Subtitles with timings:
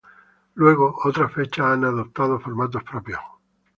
[0.55, 3.19] Luego, otras fechas han adoptado formatos propios.